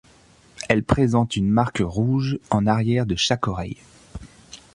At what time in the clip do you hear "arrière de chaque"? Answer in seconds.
2.65-3.47